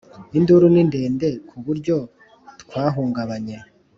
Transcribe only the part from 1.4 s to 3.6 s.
kuburyo twahungabanye